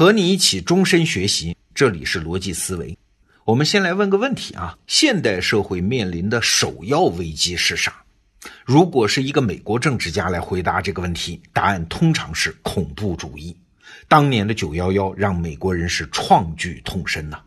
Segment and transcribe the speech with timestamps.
[0.00, 2.96] 和你一起终身学习，这里是逻辑思维。
[3.44, 8.02] 我们先来问个问题啊：现代社会面临的首要危机是啥？
[8.64, 13.54] 如果是一个美国政治家来回答这个问题，答案通常是恐怖主义。
[14.08, 17.38] 当年的九幺幺让美国人是创举痛深呐。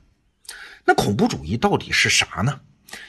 [0.86, 2.60] 那恐怖主义到底是啥呢？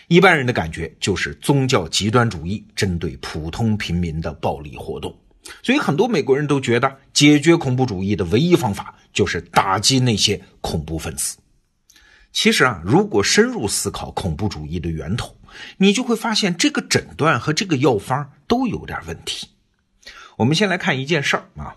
[0.08, 5.14] 一般人的感觉就是宗教极端主义针对普通平民的暴力活动。
[5.62, 11.36] 所以很多美国人都觉得，解决恐怖主义的唯一方法就是打击那些恐怖分子。
[12.32, 15.36] 其实啊，如果深入思考恐怖主义的源头，
[15.76, 19.48] 你就会发现这个诊断和这个药方都有点问题。
[20.36, 21.76] 我们先来看一件事儿啊。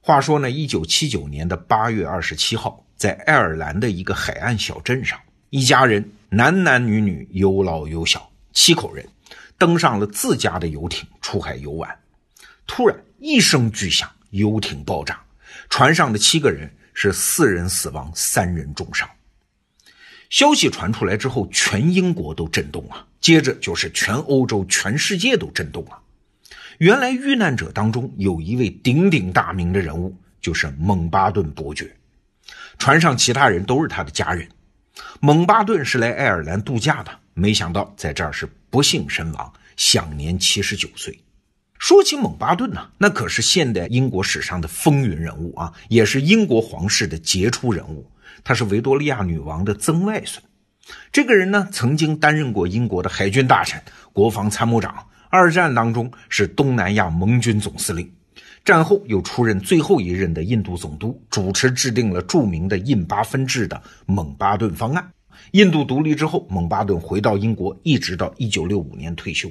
[0.00, 5.18] 话说呢，一九七九年的八月二十七号，在爱尔兰的一个海岸小镇上，
[5.50, 9.08] 一家人男男女女，有老有小，七口人，
[9.56, 11.88] 登上了自家的游艇出海游玩。
[12.66, 15.20] 突然一声巨响，游艇爆炸，
[15.70, 19.08] 船上的七个人是四人死亡，三人重伤。
[20.28, 26.02] 消息传出来之后，全英国都震动了，接着就是全欧洲、全世界都震动了。
[26.78, 31.96] 原来遇难者当中有一位鼎鼎大名的人物，就是蒙巴顿伯爵。
[32.78, 34.46] 船上其他人都是他的家人。
[35.20, 41.18] 蒙巴顿是来爱尔兰度假的，没想到在这儿是不幸身亡，享年七十九岁。
[41.78, 48.10] 说起蒙巴顿呢，那可是现代英国史上的风云人物啊，也是英国皇室的杰出人物。
[48.42, 50.42] 他是维多利亚女王的曾外孙。
[51.12, 55.06] 这个人呢，曾经担任过英国的海军大臣、国防参谋长。
[55.28, 58.10] 二战当中是东南亚盟军总司令，
[58.64, 65.10] 战后又出任最后一任的印度总督，主持制定了著名的印巴分治的蒙巴顿方案。
[65.50, 69.50] 印度独立之后，蒙巴顿回到英国，一直到一九六五年退休。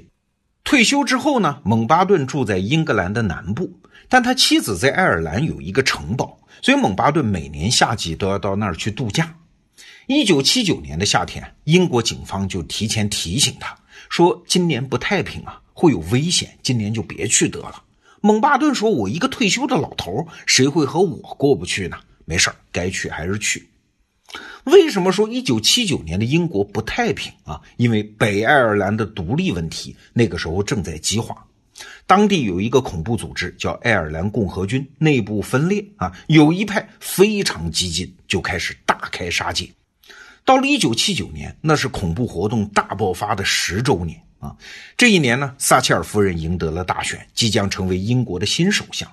[0.66, 3.72] 退休之后呢，蒙巴顿住在英格兰的南部，
[4.10, 9.36] 但他妻子在爱尔兰有一个城堡，所以蒙巴顿每年夏季都要到那儿去度假。
[10.08, 13.78] 一九七九年的夏天，英国警方就提前提醒他
[14.10, 17.84] 说：“今年不太平啊。”会有危险，今年就别去得了。
[18.22, 21.98] 蒙巴顿说：“我一个退休的老头，谁会和我过不去呢？
[22.24, 23.70] 没事该去还是去。”
[24.66, 27.62] 为什么说一九七九年的英国不太平啊？
[27.78, 31.46] 因为北爱尔兰的独立问题那个时候正在激化，
[32.08, 39.70] 当地有一个恐怖组织叫爱尔兰共和军，内部分裂啊，有一派非常激进，就开始大开杀戒。
[40.44, 44.22] 到了一九七九年，那是恐怖活动大爆发的十周年。
[44.40, 44.56] 啊，
[44.98, 49.10] 这一年呢，撒切尔夫人赢得了大选，即将成为英国的新首相。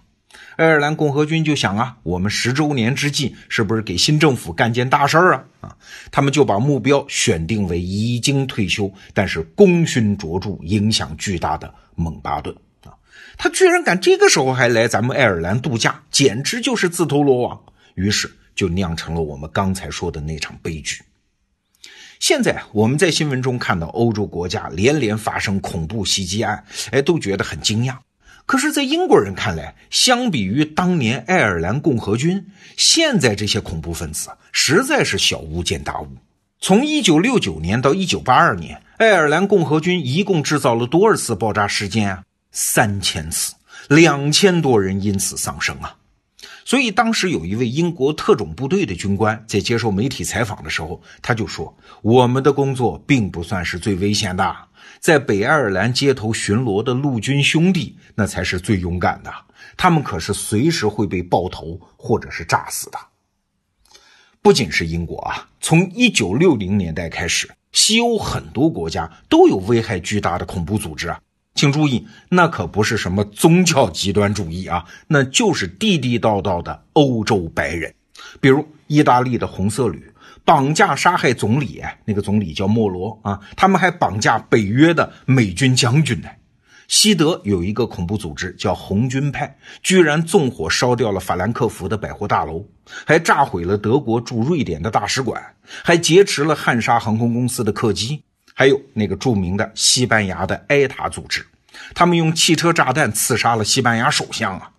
[0.57, 5.45] 爱尔兰共和军就想啊，我们十周年之际，是不是给新政府干件大事儿啊？
[5.63, 5.77] 啊，
[6.11, 12.55] 他们就把目标选定为已经退休，但是功勋卓著、影响巨大的蒙巴顿
[12.85, 12.93] 啊。
[13.39, 17.59] 他居然敢这个时候还来咱们爱尔兰度假，简直就是自投罗网。
[17.95, 21.03] 于是就酿成了我们刚才说的那场悲剧。
[22.21, 27.97] 现在我们在新闻中看到欧洲国家连连发生恐怖袭击案，哎，都觉得很惊讶。
[28.45, 36.09] 可是，在英国人看来，相比于当年爱尔兰共和军，现在这些恐怖分子实在是小巫见大巫。
[36.61, 42.23] 从1969年到1982年，爱尔兰共和军一共制造了多少次爆炸事件啊？
[42.51, 43.55] 三千次，
[43.89, 45.97] 两千多人因此丧生啊！
[46.65, 54.55] 所以当时有一位英国特种部队的军官在接受媒体采访的时候，他就说：“我们的工作并不算是最危险的，
[55.03, 59.35] 在北爱尔兰街头巡逻的陆军兄弟那才是最勇敢的，
[59.77, 62.99] 他们可是随时会被爆头或者是炸死的。”
[64.41, 71.21] 不仅是英国啊，从一九六零年代开始，西欧很多国家都有危害巨大的恐怖组织啊。
[71.57, 77.93] 请注意，那可不是什么宗教极端主义啊，那就是地地道道的欧洲白人。
[78.41, 80.13] 比如意大利的红色旅
[80.45, 86.29] 绑架杀害总理，那个总理叫莫罗啊，他们还绑架北约的美军将军呢。
[86.89, 92.67] 西德有一个恐怖组织叫红军派，居然纵火烧掉了法兰克福的百货大楼，
[93.07, 95.41] 还炸毁了德国驻瑞典的大使馆，
[95.83, 98.23] 还劫持了汉莎航空公司的客机。
[98.53, 101.47] 还有那个著名的西班牙的埃塔组织，
[101.95, 104.72] 他们用汽车炸弹刺杀了西班牙首相啊！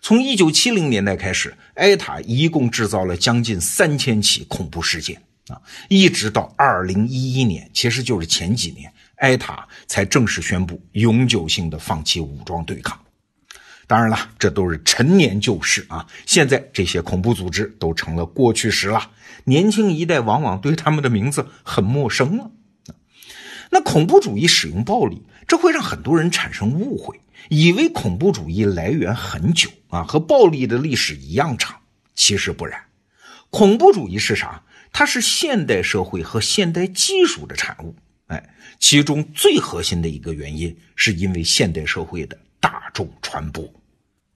[0.00, 12.98] 从一九七零年代开始，埃塔一共制造了将近三千起恐怖事件啊，一直到二零一一年，其实就是前几年，埃塔才正式宣布永久性的放弃武装对抗。
[13.86, 19.10] 当然了，这都是陈年旧事啊，现在这些恐怖组织都成了过去时了，
[19.44, 22.50] 年轻一代往往对他们的名字很陌生了。
[23.70, 31.76] 那恐怖主义使用暴力，这会让很多人产生误会，以为恐怖主义来源很久啊，和暴力的历史一样长。
[32.14, 32.80] 其实不然，
[33.50, 34.62] 恐怖主义是啥？
[34.92, 37.94] 它是现代社会和现代技术的产物。
[38.28, 38.42] 哎，
[38.80, 43.70] 其中最核心的一个原因，是因为现代社会的大众传播。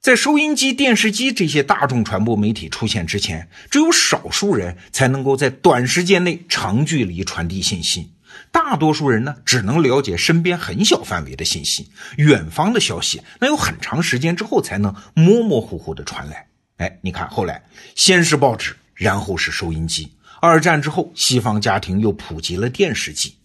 [0.00, 8.10] 在收音机、电视机这些大众传播媒体出现之前，只有少数人才能够在短时间内长距离传递信息。
[8.50, 16.46] 大多数人呢，只能了解身边很小范围的信息，远方的消息，那有很长时间之后才能模模糊糊的传来。
[16.78, 17.62] 哎，你看，后来
[17.94, 20.12] 先是报纸，然后是收音机。
[20.40, 23.36] 二战之后，西方家庭又普及了电视机。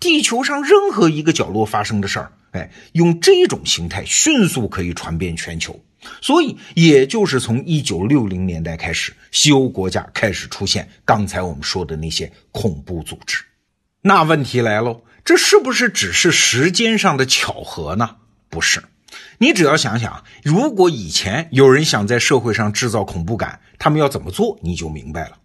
[0.00, 5.80] 地球上任何一个角落发生的事儿，哎，用这种形态迅速可以传遍全球。
[6.20, 13.42] 所以，也就是从一九六零年代开始，西欧国家开始出现刚才我们说的那些恐怖组织。
[14.06, 18.16] 那问题来喽，这是不是只是时间上的巧合呢？
[18.50, 18.84] 不是，
[19.38, 25.38] 你只要想想，如果以前有人想在社会上制造恐怖感，他们要怎么做，你就明白了。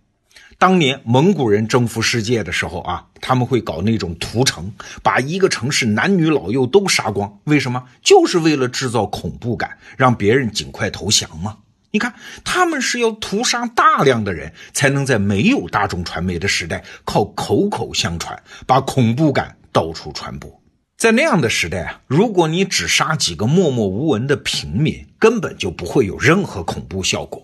[0.57, 7.39] 当年蒙古人征服世界的时候啊，他们会搞那种屠城，把一个城市男女老幼都杀光。
[7.45, 7.81] 为什么？
[8.03, 11.59] 就是为了制造恐怖感，让别人尽快投降嘛。
[11.91, 12.13] 你看，
[12.43, 20.61] 他们是要屠杀大量的人，才能在没有大众传媒的时代，靠口口相传，把恐怖感到处传播。
[20.97, 27.43] 在那样的时代啊，如果你只杀几个默默无闻的平民，根本就不会有任何恐怖效果。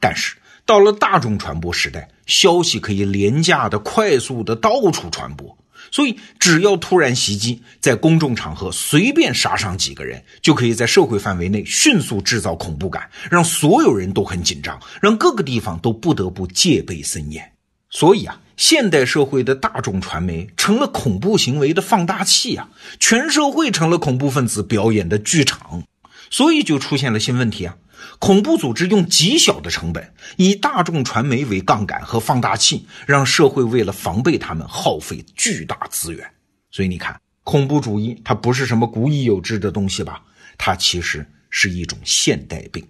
[0.00, 5.56] 但是，到了大众传播时代，消息可以廉价的、快速的到处传播，
[5.96, 17.50] 所以只要突然袭击，在公众场合随便杀上几个人，就可以在社会范围内迅速制造恐怖感，让所有人都很紧张，让各个地方都不得不戒备森严。
[17.88, 22.68] 所以啊，现代社会的大众传媒成了恐怖行为的放大器啊，
[23.00, 25.82] 全社会成了恐怖分子表演的剧场，
[26.30, 27.76] 所以就出现了新问题啊。
[28.18, 36.30] 恐怖组织用极小的成本，以大众传媒为杠杆和放大器，让社会为了防备他们耗费巨大资源。
[36.70, 40.22] 所以你看，恐怖主义它不是什么古已有之的东西吧？
[40.58, 42.86] 它其实是一种现代病。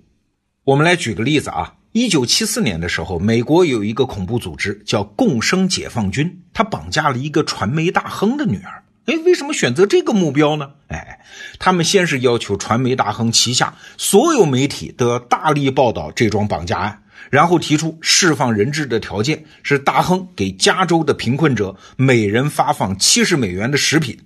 [0.65, 8.76] 我们来举个例子啊，一九七四年的时候，美国有一个恐怖组织叫共生解放军，他绑架了一个传媒大亨的女儿。
[9.07, 10.71] 哎，为什么选择这个目标呢？
[10.89, 11.21] 哎，
[11.59, 24.19] 他们先是要求传媒大亨旗下所有媒体都要大力报道这桩绑架案，然后提出释放人质的条件是大亨给加州的贫困者每人发放七十美元的食品，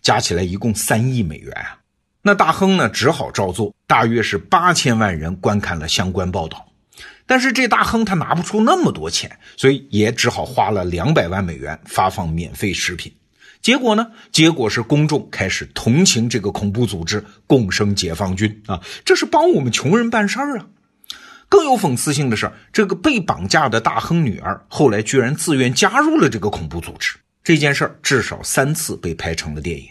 [0.00, 1.78] 加起来一共三亿美元啊。
[2.22, 6.66] 那大亨呢，只好照做，大约是八千万人观看了相关报道，
[7.26, 13.12] 但是这大亨他拿不出那么多钱，所以也只好花了两百万美元发放免费食品。
[13.62, 14.12] 结果呢？
[14.32, 20.66] 结果是公众开始同情这个恐怖组织“共生解放军”啊，这是帮我们穷人办事儿啊。
[21.48, 27.18] 更有讽刺性的是，这个被绑架的大亨女儿后来居然自愿加入了这个恐怖组织。
[27.42, 29.88] 这件事儿至少三次被拍成了电影，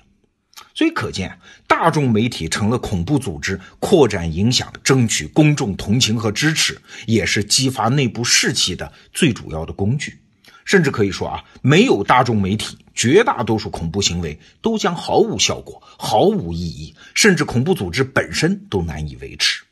[0.74, 1.38] 所以可见，
[1.68, 10.18] 大众媒体成了恐怖组织扩展影响、争取公众同情和支持，也是激发内部士气的最主要的工具。
[10.64, 19.64] 甚至可以说啊，没有大众媒体，绝大多数恐怖行为都将毫无效果、毫无意义，甚至恐怖组织本身都难以维持。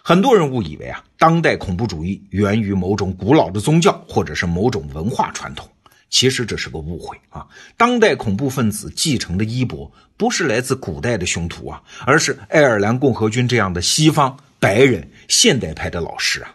[0.00, 5.68] 很多人误以为啊，当代恐怖主义源于某种古老的宗教或者是某种文化传统，
[6.08, 7.48] 其实这是个误会啊。
[7.76, 16.54] 当代恐怖分子继承的衣钵，不是来自古代的凶徒啊，而是爱尔兰共和军这样的西方白人现代派的老师啊。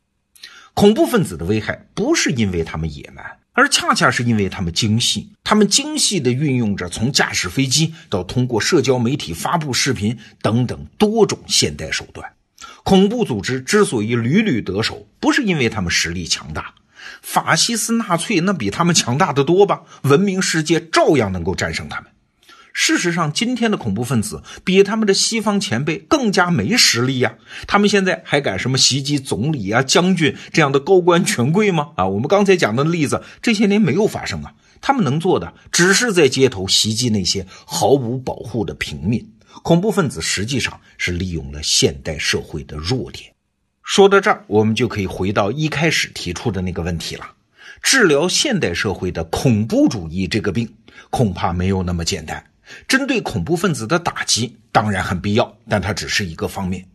[0.73, 5.31] 恐怖分子的危害不是因为他们野蛮，而恰恰是因为他们精细。
[5.43, 12.33] 他们精细地运用着从驾驶飞机到通过社交媒体发布视频等等多种现代手段。
[12.83, 16.75] 恐怖组织之所以屡屡得手，不是因为他们实力强大，
[17.21, 19.81] 法西斯纳粹那比他们强大的多吧？
[20.03, 22.11] 文明世界照样能够战胜他们。
[22.77, 27.35] 事实上，今天的恐怖分子比他们的西方前辈更加没实力呀！
[27.67, 31.91] 他们现在还敢什么袭击总理啊、将军这样的高官权贵吗？
[31.95, 34.53] 啊，我们刚才讲的例子，这些年没有发生啊。
[34.81, 39.25] 他们能做的，只是在街头袭击那些毫无保护的平民。
[39.63, 43.31] 恐怖分子实际上是利用了现代社会的弱点。
[43.83, 47.25] 说到这儿，我们就可以回到一开始提出的那个问题了：
[47.81, 50.69] 治疗现代社会的恐怖主义这个病，
[51.09, 52.45] 恐怕没有那么简单。
[52.87, 56.87] 针对恐怖分子的打击当然很必要，但它只是一个方面。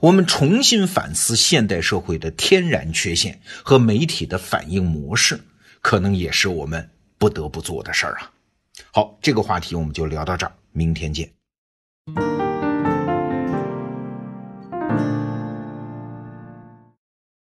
[0.00, 5.40] 我们重新反思现代社会的天然缺陷和媒体的反应模式，
[5.80, 8.30] 可能也是我们不得不做的事儿啊。
[8.92, 11.28] 好，这个话题我们就聊到这儿，明天见。